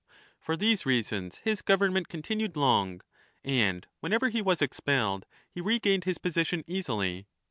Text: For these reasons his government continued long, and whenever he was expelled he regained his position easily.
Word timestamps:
For 0.39 0.57
these 0.57 0.83
reasons 0.83 1.41
his 1.43 1.61
government 1.61 2.07
continued 2.09 2.57
long, 2.57 3.01
and 3.43 3.85
whenever 3.99 4.29
he 4.29 4.41
was 4.41 4.59
expelled 4.59 5.27
he 5.47 5.61
regained 5.61 6.05
his 6.05 6.17
position 6.17 6.63
easily. 6.65 7.27